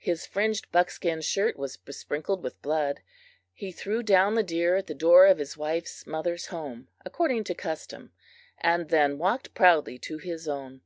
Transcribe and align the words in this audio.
His 0.00 0.26
fringed 0.26 0.72
buckskin 0.72 1.20
shirt 1.20 1.56
was 1.56 1.76
besprinkled 1.76 2.42
with 2.42 2.60
blood. 2.60 3.02
He 3.52 3.70
threw 3.70 4.02
down 4.02 4.34
the 4.34 4.42
deer 4.42 4.74
at 4.74 4.88
the 4.88 4.94
door 4.96 5.26
of 5.26 5.38
his 5.38 5.56
wife's 5.56 6.08
mother's 6.08 6.46
home, 6.46 6.88
according 7.04 7.44
to 7.44 7.54
custom, 7.54 8.10
and 8.58 8.88
then 8.88 9.16
walked 9.16 9.54
proudly 9.54 9.96
to 10.00 10.18
his 10.18 10.48
own. 10.48 10.80